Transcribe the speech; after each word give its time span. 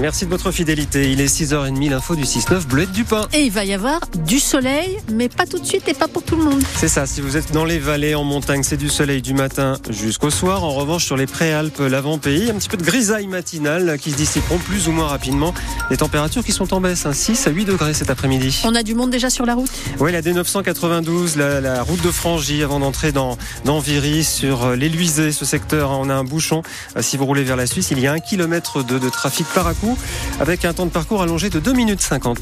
Merci 0.00 0.24
de 0.24 0.30
votre 0.30 0.50
fidélité. 0.50 1.12
Il 1.12 1.20
est 1.20 1.26
6h30, 1.26 1.90
l'info 1.90 2.16
du 2.16 2.22
6-9, 2.22 2.66
Bleuette 2.66 2.90
du 2.90 3.04
Pain. 3.04 3.28
Et 3.34 3.42
il 3.42 3.52
va 3.52 3.66
y 3.66 3.74
avoir 3.74 4.00
du 4.26 4.40
soleil, 4.40 4.96
mais 5.12 5.28
pas 5.28 5.44
tout 5.44 5.58
de 5.58 5.66
suite 5.66 5.86
et 5.88 5.94
pas 5.94 6.08
pour 6.08 6.22
tout 6.22 6.36
le 6.36 6.42
monde. 6.42 6.62
C'est 6.76 6.88
ça, 6.88 7.04
si 7.04 7.20
vous 7.20 7.36
êtes 7.36 7.52
dans 7.52 7.66
les 7.66 7.78
vallées, 7.78 8.14
en 8.14 8.24
montagne, 8.24 8.62
c'est 8.62 8.78
du 8.78 8.88
soleil 8.88 9.20
du 9.20 9.34
matin 9.34 9.76
jusqu'au 9.90 10.30
soir. 10.30 10.64
En 10.64 10.70
revanche, 10.70 11.04
sur 11.04 11.18
les 11.18 11.26
préalpes, 11.26 11.80
l'avant-pays, 11.80 12.50
un 12.50 12.54
petit 12.54 12.70
peu 12.70 12.78
de 12.78 12.82
grisaille 12.82 13.26
matinale 13.26 13.98
qui 14.00 14.10
se 14.12 14.16
dissiperont 14.16 14.56
plus 14.56 14.88
ou 14.88 14.92
moins 14.92 15.06
rapidement. 15.06 15.52
Les 15.90 15.98
températures 15.98 16.44
qui 16.44 16.52
sont 16.52 16.72
en 16.72 16.80
baisse, 16.80 17.06
6 17.12 17.46
hein, 17.46 17.50
à 17.50 17.52
8 17.52 17.66
degrés 17.66 17.92
cet 17.92 18.08
après-midi. 18.08 18.62
On 18.64 18.74
a 18.74 18.82
du 18.82 18.94
monde 18.94 19.10
déjà 19.10 19.28
sur 19.28 19.44
la 19.44 19.54
route? 19.54 19.70
Oui, 19.98 20.12
la 20.12 20.22
D992, 20.22 21.36
la, 21.36 21.82
route 21.82 22.00
de 22.00 22.10
Frangy 22.10 22.62
avant 22.62 22.80
d'entrer 22.80 23.12
dans, 23.12 23.36
dans 23.66 23.80
Viry, 23.80 24.24
sur 24.24 24.64
euh, 24.64 24.76
l'Éluisé, 24.76 25.30
ce 25.30 25.44
secteur, 25.44 25.90
hein, 25.90 25.98
on 26.00 26.08
a 26.08 26.14
un 26.14 26.24
bouchon. 26.24 26.62
Euh, 26.96 27.02
si 27.02 27.18
vous 27.18 27.26
roulez 27.26 27.44
vers 27.44 27.56
la 27.56 27.66
Suisse, 27.66 27.90
il 27.90 28.00
y 28.00 28.06
a 28.06 28.12
un 28.14 28.20
kilomètre 28.20 28.82
de, 28.82 28.98
de 28.98 29.08
trafic 29.10 29.46
par 29.48 29.66
à 29.66 29.74
coup 29.74 29.89
avec 30.40 30.64
un 30.64 30.72
temps 30.72 30.86
de 30.86 30.90
parcours 30.90 31.22
allongé 31.22 31.50
de 31.50 31.60
2 31.60 31.72
minutes 31.72 32.00
50. 32.00 32.38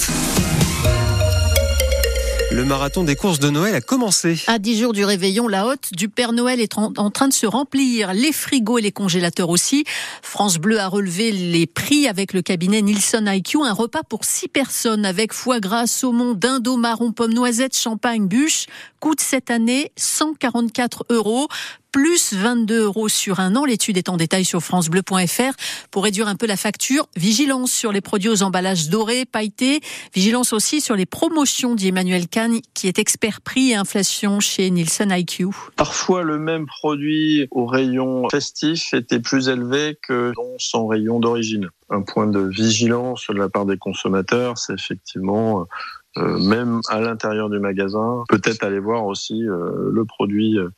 Le 2.51 2.65
marathon 2.65 3.05
des 3.05 3.15
courses 3.15 3.41
de 3.41 3.51
Noël 3.51 3.75
a 3.75 3.83
commencé. 3.83 4.43
À 4.47 4.59
10 4.59 4.81
jours 4.81 4.93
du 4.95 5.05
réveillon, 5.05 5.49
la 5.49 5.67
hotte 5.67 5.91
du 5.93 6.09
Père 6.09 6.33
Noël 6.33 6.61
est 6.61 6.79
en 6.79 7.11
train 7.11 7.29
de 7.29 7.33
se 7.33 7.47
remplir. 7.47 8.15
Les 8.15 8.33
frigos 8.33 8.79
et 8.79 8.83
les 8.83 8.91
congélateurs 8.91 9.51
aussi. 9.51 9.85
France 10.23 10.57
Bleu 10.57 10.81
a 10.81 10.89
relevé 10.89 11.31
les 11.31 11.67
prix 11.67 12.09
avec 12.09 12.33
le 12.33 12.41
cabinet 12.41 12.81
Nielsen 12.81 13.31
IQ. 13.31 13.59
Un 13.65 13.75
repas 13.75 14.03
pour 14.03 14.25
6 14.25 14.49
personnes 14.49 15.05
avec 15.05 15.35
foie 15.35 15.61
gras, 15.61 15.87
saumon, 15.87 16.33
dindo, 16.33 16.79
marron, 16.79 17.13
pomme, 17.13 17.35
noisette, 17.35 17.79
champagne, 17.79 18.27
bûche 18.27 18.67
coûte 18.99 19.21
cette 19.21 19.51
année 19.51 19.93
144 19.97 21.05
euros 21.11 21.49
plus 21.93 22.35
22 22.35 22.85
euros 22.85 23.09
sur 23.09 23.41
un 23.41 23.57
an. 23.57 23.65
L'étude 23.65 23.97
est 23.97 24.09
en 24.09 24.17
détail 24.17 24.45
sur 24.45 24.61
francebleu.fr. 24.61 25.53
Pour 25.91 26.05
réduire 26.05 26.29
un 26.29 26.37
peu 26.37 26.47
la 26.47 26.57
facture, 26.57 27.09
vigilance 27.17 27.73
sur 27.73 27.93
les 27.93 28.01
produits 28.01 28.29
aux 28.29 28.43
emballages 28.43 28.89
dorés, 28.89 29.25
pailletés. 29.25 29.81
Vigilance 30.15 30.53
aussi 30.53 30.81
sur 30.81 30.97
les 30.97 31.07
promotions, 31.07 31.75
dit 31.75 31.89
Emmanuel 31.89 32.29
Kahn, 32.29 32.61
qui 32.75 32.89
est 32.89 32.99
expert 32.99 33.41
prix 33.41 33.71
et 33.71 33.75
inflation 33.75 34.41
chez 34.41 34.71
Nielsen 34.71 35.11
IQ. 35.11 35.49
Parfois, 35.77 36.23
le 36.23 36.39
même 36.39 36.67
produit 36.67 37.49
au 37.51 37.67
rayon 37.67 38.29
festif 38.31 38.93
était 38.95 39.21
plus 39.21 39.49
élevé 39.49 39.99
que 40.07 40.33
dans 40.35 40.59
son 40.59 40.87
rayon 40.87 41.21
d'origine. 41.21 41.69
Un 41.91 42.03
point 42.03 42.27
de 42.27 42.41
vigilance 42.41 43.27
de 43.29 43.35
la 43.35 43.49
part 43.49 43.65
des 43.65 43.79
consommateurs, 43.79 44.59
c'est 44.59 44.75
effectivement 44.75 45.67
euh, 46.19 46.39
même 46.39 46.81
à 46.89 47.01
l'intérieur 47.01 47.51
du 47.51 47.61
magasin, 47.61 48.25
peut-être 48.29 48.65
aller 48.65 48.81
voir 48.81 49.05
aussi 49.05 49.47
euh, 49.47 49.91
le 49.93 50.05
produit 50.05 50.59
euh, 50.59 50.69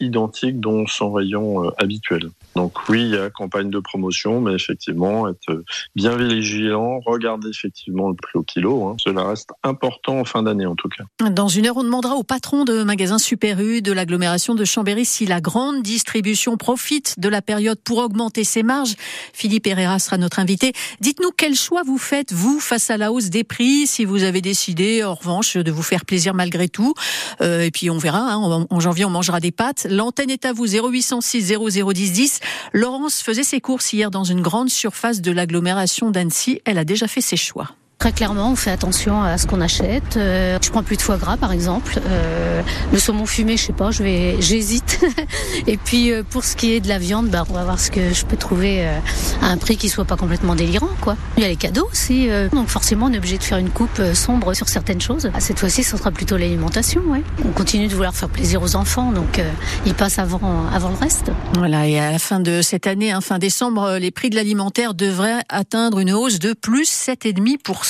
identique 0.00 0.60
dans 0.60 0.86
son 0.86 1.12
rayon 1.12 1.64
euh, 1.64 1.70
habituel. 1.78 2.30
Donc 2.54 2.88
oui, 2.88 3.02
il 3.02 3.14
y 3.14 3.16
a 3.16 3.30
campagne 3.30 3.70
de 3.70 3.80
promotion, 3.80 4.40
mais 4.40 4.52
effectivement, 4.52 5.28
être 5.28 5.64
bien 5.96 6.16
vigilant, 6.16 7.00
regarder 7.00 7.48
effectivement 7.48 8.08
le 8.10 8.14
prix 8.14 8.38
au 8.38 8.42
kilo. 8.42 8.86
Hein. 8.86 8.96
Cela 9.02 9.24
reste 9.24 9.50
important 9.62 10.20
en 10.20 10.24
fin 10.24 10.42
d'année 10.42 10.66
en 10.66 10.76
tout 10.76 10.88
cas. 10.88 11.04
Dans 11.30 11.48
une 11.48 11.66
heure, 11.66 11.76
on 11.76 11.82
demandera 11.82 12.14
au 12.14 12.22
patron 12.22 12.64
de 12.64 12.84
magasin 12.84 13.18
Super 13.18 13.58
U 13.60 13.82
de 13.82 13.92
l'agglomération 13.92 14.54
de 14.54 14.64
Chambéry 14.64 15.04
si 15.04 15.26
la 15.26 15.40
grande 15.40 15.82
distribution 15.82 16.56
profite 16.56 17.18
de 17.18 17.28
la 17.28 17.42
période 17.42 17.78
pour 17.82 17.98
augmenter 17.98 18.44
ses 18.44 18.62
marges. 18.62 18.94
Philippe 19.32 19.66
Herrera 19.66 19.98
sera 19.98 20.18
notre 20.18 20.38
invité. 20.38 20.72
Dites-nous 21.00 21.30
quel 21.36 21.54
choix 21.54 21.82
vous 21.84 21.98
faites, 21.98 22.32
vous, 22.32 22.60
face 22.60 22.90
à 22.90 22.96
la 22.96 23.10
hausse 23.10 23.30
des 23.30 23.44
prix, 23.44 23.86
si 23.86 24.04
vous 24.04 24.22
avez 24.22 24.40
décidé, 24.40 25.02
en 25.02 25.14
revanche, 25.14 25.56
de 25.56 25.72
vous 25.72 25.82
faire 25.82 26.04
plaisir 26.04 26.34
malgré 26.34 26.68
tout. 26.68 26.94
Euh, 27.40 27.62
et 27.62 27.70
puis 27.70 27.90
on 27.90 27.98
verra, 27.98 28.32
hein, 28.32 28.66
en 28.70 28.80
janvier, 28.80 29.04
on 29.04 29.10
mangera 29.10 29.40
des 29.40 29.50
L'antenne 29.88 30.30
est 30.30 30.44
à 30.44 30.52
vous, 30.52 30.66
0806 30.66 31.52
0010 31.52 32.12
10. 32.12 32.40
Laurence 32.72 33.22
faisait 33.22 33.42
ses 33.42 33.60
courses 33.60 33.92
hier 33.92 34.10
dans 34.10 34.24
une 34.24 34.42
grande 34.42 34.70
surface 34.70 35.20
de 35.20 35.32
l'agglomération 35.32 36.10
d'Annecy. 36.10 36.60
Elle 36.64 36.78
a 36.78 36.84
déjà 36.84 37.08
fait 37.08 37.20
ses 37.20 37.36
choix. 37.36 37.70
Très 37.98 38.12
clairement, 38.12 38.50
on 38.50 38.56
fait 38.56 38.70
attention 38.70 39.22
à 39.22 39.38
ce 39.38 39.46
qu'on 39.46 39.60
achète. 39.60 40.16
Euh, 40.16 40.58
je 40.60 40.70
prends 40.70 40.82
plus 40.82 40.96
de 40.96 41.02
foie 41.02 41.16
gras, 41.16 41.36
par 41.36 41.52
exemple. 41.52 41.98
Euh, 42.06 42.60
le 42.92 42.98
saumon 42.98 43.24
fumé, 43.24 43.56
je 43.56 43.62
sais 43.62 43.72
pas, 43.72 43.90
je 43.90 44.02
vais, 44.02 44.36
j'hésite. 44.40 45.00
Et 45.66 45.78
puis 45.78 46.12
euh, 46.12 46.22
pour 46.22 46.44
ce 46.44 46.54
qui 46.54 46.72
est 46.72 46.80
de 46.80 46.88
la 46.88 46.98
viande, 46.98 47.28
bah, 47.28 47.44
on 47.48 47.54
va 47.54 47.64
voir 47.64 47.80
ce 47.80 47.90
que 47.90 48.12
je 48.12 48.26
peux 48.26 48.36
trouver 48.36 48.86
à 49.40 49.46
un 49.46 49.56
prix 49.56 49.76
qui 49.76 49.88
soit 49.88 50.04
pas 50.04 50.16
complètement 50.16 50.54
délirant, 50.54 50.90
quoi. 51.00 51.16
Il 51.36 51.42
y 51.42 51.46
a 51.46 51.48
les 51.48 51.56
cadeaux 51.56 51.88
aussi, 51.90 52.28
donc 52.52 52.68
forcément 52.68 53.06
on 53.06 53.12
est 53.12 53.18
obligé 53.18 53.38
de 53.38 53.42
faire 53.42 53.58
une 53.58 53.70
coupe 53.70 54.00
sombre 54.12 54.54
sur 54.54 54.68
certaines 54.68 55.00
choses. 55.00 55.30
Ah, 55.32 55.40
cette 55.40 55.58
fois-ci, 55.58 55.82
ce 55.82 55.96
sera 55.96 56.10
plutôt 56.10 56.36
l'alimentation. 56.36 57.00
Ouais. 57.06 57.22
On 57.44 57.52
continue 57.52 57.86
de 57.88 57.94
vouloir 57.94 58.14
faire 58.14 58.28
plaisir 58.28 58.62
aux 58.62 58.76
enfants, 58.76 59.12
donc 59.12 59.40
ils 59.86 59.94
passent 59.94 60.18
avant, 60.18 60.66
avant 60.72 60.90
le 60.90 60.96
reste. 60.96 61.30
Voilà. 61.54 61.86
Et 61.86 61.98
à 61.98 62.10
la 62.10 62.18
fin 62.18 62.40
de 62.40 62.60
cette 62.62 62.86
année, 62.86 63.12
hein, 63.12 63.20
fin 63.20 63.38
décembre, 63.38 63.96
les 63.98 64.10
prix 64.10 64.30
de 64.30 64.36
l'alimentaire 64.36 64.94
devraient 64.94 65.42
atteindre 65.48 66.00
une 66.00 66.12
hausse 66.12 66.38
de 66.38 66.52
plus 66.52 66.90
7,5%. 66.90 67.83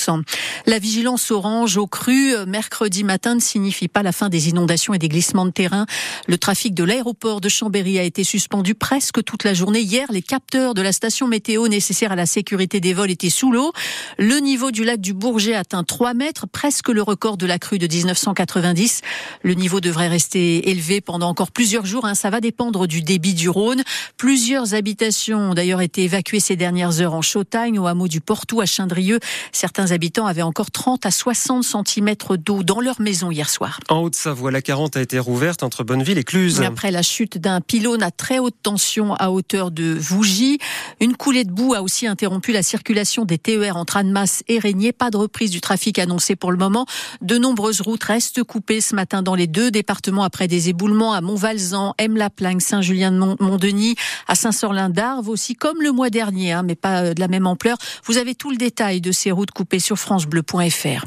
La 0.66 0.78
vigilance 0.78 1.30
orange 1.30 1.76
au 1.76 1.86
cru 1.86 2.34
euh, 2.34 2.46
mercredi 2.46 3.04
matin 3.04 3.34
ne 3.34 3.40
signifie 3.40 3.88
pas 3.88 4.02
la 4.02 4.12
fin 4.12 4.28
des 4.28 4.48
inondations 4.48 4.94
et 4.94 4.98
des 4.98 5.08
glissements 5.08 5.46
de 5.46 5.50
terrain. 5.50 5.86
Le 6.26 6.38
trafic 6.38 6.74
de 6.74 6.84
l'aéroport 6.84 7.40
de 7.40 7.48
Chambéry 7.48 7.98
a 7.98 8.02
été 8.02 8.24
suspendu 8.24 8.74
presque 8.74 9.22
toute 9.24 9.44
la 9.44 9.54
journée. 9.54 9.80
Hier, 9.80 10.06
les 10.10 10.22
capteurs 10.22 10.74
de 10.74 10.82
la 10.82 10.92
station 10.92 11.28
météo 11.28 11.68
nécessaires 11.68 12.12
à 12.12 12.16
la 12.16 12.26
sécurité 12.26 12.80
des 12.80 12.94
vols 12.94 13.10
étaient 13.10 13.30
sous 13.30 13.52
l'eau. 13.52 13.72
Le 14.18 14.38
niveau 14.38 14.70
du 14.70 14.84
lac 14.84 15.00
du 15.00 15.12
Bourget 15.12 15.54
atteint 15.54 15.84
3 15.84 16.14
mètres, 16.14 16.46
presque 16.46 16.88
le 16.88 17.02
record 17.02 17.36
de 17.36 17.46
la 17.46 17.58
crue 17.58 17.78
de 17.78 17.86
1990. 17.86 19.02
Le 19.42 19.54
niveau 19.54 19.80
devrait 19.80 20.08
rester 20.08 20.70
élevé 20.70 21.00
pendant 21.00 21.28
encore 21.28 21.50
plusieurs 21.50 21.86
jours. 21.86 22.04
Hein. 22.04 22.14
Ça 22.14 22.30
va 22.30 22.40
dépendre 22.40 22.86
du 22.86 23.02
débit 23.02 23.34
du 23.34 23.48
Rhône. 23.48 23.82
Plusieurs 24.16 24.74
habitations 24.74 25.50
ont 25.50 25.54
d'ailleurs 25.54 25.80
été 25.80 26.04
évacuées 26.04 26.40
ces 26.40 26.56
dernières 26.56 27.00
heures 27.00 27.14
en 27.14 27.22
Chautagne, 27.22 27.78
au 27.78 27.86
hameau 27.86 28.08
du 28.08 28.20
Portou, 28.20 28.60
à 28.60 28.66
Chindrieux. 28.66 29.18
Certains 29.52 29.83
habitants 29.92 30.26
avaient 30.26 30.42
encore 30.42 30.70
30 30.70 31.06
à 31.06 31.10
60 31.10 31.64
cm 31.64 32.14
d'eau 32.38 32.62
dans 32.62 32.80
leur 32.80 33.00
maison 33.00 33.30
hier 33.30 33.48
soir. 33.48 33.80
En 33.88 33.98
Haute-Savoie, 33.98 34.50
la 34.50 34.62
40 34.62 34.96
a 34.96 35.02
été 35.02 35.18
rouverte 35.18 35.62
entre 35.62 35.84
Bonneville 35.84 36.18
et 36.18 36.24
Cluse. 36.24 36.62
Après 36.62 36.90
la 36.90 37.02
chute 37.02 37.38
d'un 37.38 37.60
pylône 37.60 38.02
à 38.02 38.10
très 38.10 38.38
haute 38.38 38.56
tension 38.62 39.14
à 39.14 39.30
hauteur 39.30 39.70
de 39.70 39.94
Vougy, 39.94 40.58
une 41.00 41.16
coulée 41.16 41.44
de 41.44 41.52
boue 41.52 41.74
a 41.74 41.82
aussi 41.82 42.06
interrompu 42.06 42.52
la 42.52 42.62
circulation 42.62 43.24
des 43.24 43.38
TER 43.38 43.76
entre 43.76 43.96
Annemasse 43.96 44.42
et 44.48 44.58
Régnier. 44.58 44.92
Pas 44.92 45.10
de 45.10 45.16
reprise 45.16 45.50
du 45.50 45.60
trafic 45.60 45.98
annoncé 45.98 46.36
pour 46.36 46.52
le 46.52 46.58
moment. 46.58 46.86
De 47.22 47.38
nombreuses 47.38 47.80
routes 47.80 48.04
restent 48.04 48.42
coupées 48.42 48.80
ce 48.80 48.94
matin 48.94 49.22
dans 49.22 49.34
les 49.34 49.46
deux 49.46 49.70
départements 49.70 50.24
après 50.24 50.48
des 50.48 50.68
éboulements 50.68 51.12
à 51.12 51.20
Montvalzan, 51.20 51.94
M-la-Plagne, 51.98 52.60
Saint-Julien-de-Montdenis, 52.60 53.96
à 54.28 54.34
Saint-Sorlin 54.34 54.90
d'Arves 54.90 55.28
aussi, 55.28 55.54
comme 55.54 55.80
le 55.80 55.92
mois 55.92 56.10
dernier, 56.10 56.52
hein, 56.52 56.62
mais 56.62 56.74
pas 56.74 57.14
de 57.14 57.20
la 57.20 57.28
même 57.28 57.46
ampleur. 57.46 57.76
Vous 58.04 58.18
avez 58.18 58.34
tout 58.34 58.50
le 58.50 58.56
détail 58.56 59.00
de 59.00 59.12
ces 59.12 59.30
routes 59.30 59.50
coupées 59.50 59.73
sur 59.78 59.98
francebleu.fr. 59.98 61.04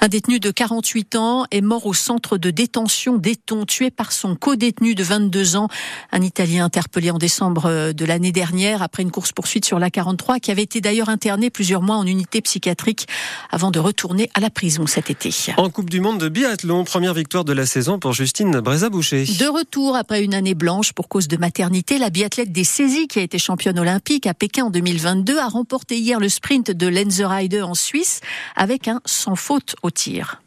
Un 0.00 0.08
détenu 0.08 0.40
de 0.40 0.50
48 0.50 1.16
ans 1.16 1.44
est 1.50 1.60
mort 1.60 1.86
au 1.86 1.94
centre 1.94 2.38
de 2.38 2.50
détention 2.50 3.16
d'Eton, 3.16 3.64
tué 3.64 3.90
par 3.90 4.12
son 4.12 4.36
co-détenu 4.36 4.94
de 4.94 5.02
22 5.02 5.56
ans, 5.56 5.68
un 6.12 6.22
Italien 6.22 6.64
interpellé 6.64 7.10
en 7.10 7.18
décembre 7.18 7.66
euh, 7.66 7.92
de 7.92 8.04
l'année 8.04 8.32
dernière 8.32 8.82
après 8.82 9.02
une 9.02 9.10
course-poursuite 9.10 9.64
sur 9.64 9.78
la 9.78 9.90
43 9.90 10.38
qui 10.38 10.50
avait 10.50 10.62
été 10.62 10.80
d'ailleurs 10.80 11.08
interné 11.08 11.50
plusieurs 11.50 11.82
mois 11.82 11.96
en 11.96 12.06
unité 12.06 12.40
psychiatrique 12.40 13.06
avant 13.50 13.70
de 13.70 13.78
retourner 13.78 14.30
à 14.34 14.40
la 14.40 14.50
prison 14.50 14.86
cet 14.86 15.10
été. 15.10 15.30
En 15.56 15.68
Coupe 15.70 15.90
du 15.90 16.00
Monde 16.00 16.18
de 16.18 16.28
biathlon, 16.28 16.84
première 16.84 17.14
victoire 17.14 17.44
de 17.44 17.52
la 17.52 17.66
saison 17.66 17.98
pour 17.98 18.12
Justine 18.12 18.60
Brézaboucher. 18.60 19.24
De 19.24 19.46
retour 19.46 19.96
après 19.96 20.24
une 20.24 20.34
année 20.34 20.54
blanche 20.54 20.92
pour 20.92 21.08
cause 21.08 21.28
de 21.28 21.36
maternité, 21.36 21.98
la 21.98 22.10
biathlète 22.10 22.52
des 22.52 22.64
saisies 22.64 23.08
qui 23.08 23.18
a 23.18 23.22
été 23.22 23.38
championne 23.38 23.78
olympique 23.78 24.26
à 24.26 24.34
Pékin 24.34 24.64
en 24.64 24.70
2022 24.70 25.38
a 25.38 25.48
remporté 25.48 25.98
hier 25.98 26.20
le 26.20 26.28
sprint 26.28 26.70
de 26.70 26.86
Lenzerheide 26.86 27.60
en 27.62 27.74
Suisse 27.74 28.07
avec 28.56 28.88
un 28.88 29.00
sans 29.04 29.36
faute 29.36 29.76
au 29.82 29.90
tir. 29.90 30.40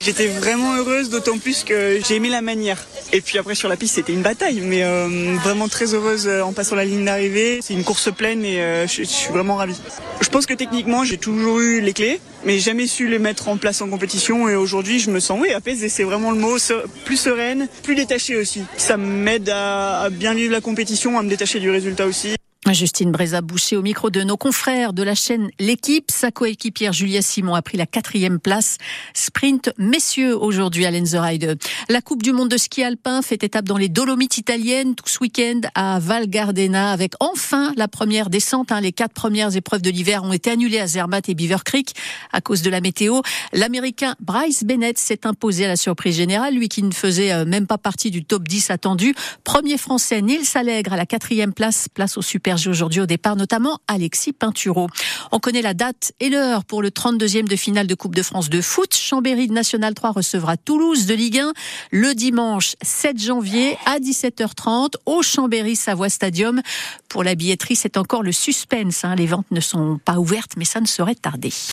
J'étais 0.00 0.28
vraiment 0.28 0.76
heureuse, 0.76 1.10
d'autant 1.10 1.38
plus 1.38 1.64
que 1.64 1.98
j'ai 2.06 2.16
aimé 2.16 2.28
la 2.28 2.40
manière. 2.40 2.78
Et 3.12 3.20
puis 3.20 3.36
après 3.36 3.56
sur 3.56 3.68
la 3.68 3.76
piste, 3.76 3.96
c'était 3.96 4.12
une 4.12 4.22
bataille, 4.22 4.60
mais 4.60 4.84
euh, 4.84 5.34
vraiment 5.42 5.66
très 5.66 5.92
heureuse 5.92 6.28
euh, 6.28 6.42
en 6.42 6.52
passant 6.52 6.76
la 6.76 6.84
ligne 6.84 7.04
d'arrivée. 7.04 7.58
C'est 7.62 7.74
une 7.74 7.82
course 7.82 8.12
pleine 8.14 8.44
et 8.44 8.60
euh, 8.60 8.86
je, 8.86 9.02
suis 9.02 9.32
vraiment 9.32 9.56
ravie. 9.56 9.78
Je 10.20 10.28
pense 10.28 10.46
que 10.46 10.54
techniquement, 10.54 11.02
j'ai 11.02 11.18
toujours 11.18 11.58
eu 11.58 11.80
les 11.80 11.92
clés, 11.92 12.20
mais 12.44 12.60
jamais 12.60 12.86
su 12.86 13.08
les 13.08 13.18
mettre 13.18 13.48
en 13.48 13.56
place 13.56 13.82
en 13.82 13.88
compétition. 13.88 14.48
Et 14.48 14.54
aujourd'hui, 14.54 15.00
je 15.00 15.10
me 15.10 15.18
sens, 15.18 15.40
oui, 15.40 15.52
apaisée, 15.52 15.88
c'est 15.88 16.04
vraiment 16.04 16.30
le 16.30 16.38
mot, 16.38 16.56
plus 17.04 17.16
sereine, 17.16 17.66
plus 17.82 17.96
détachée 17.96 18.36
aussi. 18.36 18.62
Ça 18.76 18.96
m'aide 18.96 19.48
à 19.48 20.10
bien 20.12 20.32
vivre 20.32 20.52
la 20.52 20.60
compétition, 20.60 21.18
à 21.18 21.24
me 21.24 21.28
détacher 21.28 21.58
du 21.58 21.70
résultat 21.70 22.06
aussi. 22.06 22.36
Justine 22.72 23.12
Bréza-Boucher 23.12 23.76
au 23.76 23.82
micro 23.82 24.10
de 24.10 24.22
nos 24.22 24.36
confrères 24.36 24.92
de 24.92 25.02
la 25.02 25.14
chaîne 25.14 25.50
L'équipe. 25.58 26.10
Sa 26.10 26.30
coéquipière 26.30 26.92
Julia 26.92 27.22
Simon 27.22 27.54
a 27.54 27.62
pris 27.62 27.78
la 27.78 27.86
quatrième 27.86 28.38
place. 28.38 28.78
Sprint 29.14 29.70
messieurs 29.78 30.36
aujourd'hui 30.36 30.84
à 30.84 30.90
Lenzerheide. 30.90 31.58
La 31.88 32.00
Coupe 32.02 32.22
du 32.22 32.32
monde 32.32 32.48
de 32.48 32.56
ski 32.56 32.82
alpin 32.82 33.22
fait 33.22 33.42
étape 33.42 33.64
dans 33.64 33.76
les 33.76 33.88
Dolomites 33.88 34.38
italiennes 34.38 34.94
tout 34.94 35.08
ce 35.08 35.20
week-end 35.20 35.60
à 35.74 35.98
Val 35.98 36.28
Gardena 36.28 36.92
avec 36.92 37.14
enfin 37.20 37.72
la 37.76 37.88
première 37.88 38.28
descente. 38.28 38.70
Hein. 38.72 38.80
Les 38.80 38.92
quatre 38.92 39.14
premières 39.14 39.56
épreuves 39.56 39.82
de 39.82 39.90
l'hiver 39.90 40.24
ont 40.24 40.32
été 40.32 40.50
annulées 40.50 40.80
à 40.80 40.86
Zermatt 40.86 41.28
et 41.28 41.34
Beaver 41.34 41.64
Creek 41.64 41.94
à 42.32 42.40
cause 42.40 42.62
de 42.62 42.70
la 42.70 42.80
météo. 42.80 43.22
L'Américain 43.52 44.14
Bryce 44.20 44.64
Bennett 44.64 44.98
s'est 44.98 45.26
imposé 45.26 45.64
à 45.64 45.68
la 45.68 45.76
surprise 45.76 46.16
générale, 46.16 46.54
lui 46.54 46.68
qui 46.68 46.82
ne 46.82 46.92
faisait 46.92 47.32
euh, 47.32 47.44
même 47.44 47.66
pas 47.66 47.78
partie 47.78 48.10
du 48.10 48.24
top 48.24 48.46
10 48.46 48.70
attendu. 48.70 49.14
Premier 49.44 49.78
Français 49.78 50.20
Nils 50.20 50.46
Allègre 50.54 50.92
à 50.92 50.96
la 50.96 51.06
quatrième 51.06 51.54
place, 51.54 51.88
place 51.88 52.18
au 52.18 52.22
Super 52.22 52.57
aujourd'hui 52.66 53.00
au 53.00 53.06
départ, 53.06 53.36
notamment 53.36 53.78
Alexis 53.86 54.32
Pinturo. 54.32 54.88
On 55.32 55.38
connaît 55.38 55.62
la 55.62 55.74
date 55.74 56.12
et 56.20 56.30
l'heure 56.30 56.64
pour 56.64 56.82
le 56.82 56.90
32e 56.90 57.46
de 57.46 57.56
finale 57.56 57.86
de 57.86 57.94
Coupe 57.94 58.14
de 58.14 58.22
France 58.22 58.48
de 58.48 58.60
foot. 58.60 58.94
Chambéry 58.94 59.48
National 59.48 59.94
3 59.94 60.12
recevra 60.12 60.56
Toulouse 60.56 61.06
de 61.06 61.14
Ligue 61.14 61.38
1 61.38 61.52
le 61.92 62.14
dimanche 62.14 62.74
7 62.82 63.20
janvier 63.20 63.76
à 63.86 63.98
17h30 63.98 64.94
au 65.06 65.22
Chambéry 65.22 65.76
Savoie 65.76 66.08
Stadium. 66.08 66.60
Pour 67.08 67.22
la 67.24 67.34
billetterie, 67.34 67.76
c'est 67.76 67.96
encore 67.96 68.22
le 68.22 68.32
suspense. 68.32 69.04
Hein. 69.04 69.14
Les 69.16 69.26
ventes 69.26 69.50
ne 69.50 69.60
sont 69.60 70.00
pas 70.04 70.18
ouvertes, 70.18 70.52
mais 70.56 70.64
ça 70.64 70.80
ne 70.80 70.86
saurait 70.86 71.14
tarder. 71.14 71.52